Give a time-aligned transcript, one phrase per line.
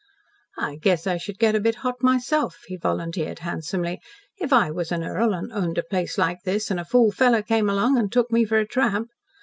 [0.57, 4.01] "I guess I should get a bit hot myself," he volunteered handsomely,
[4.39, 7.43] "if I was an earl, and owned a place like this, and a fool fellow
[7.43, 9.11] came along and took me for a tramp.